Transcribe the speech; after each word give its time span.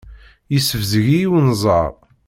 Yessebzeg-iyi 0.53 1.27
unẓar. 1.37 1.91